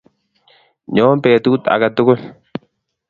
[0.93, 2.19] nyo petut aketugul